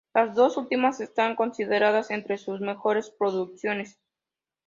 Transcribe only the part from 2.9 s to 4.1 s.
producciones.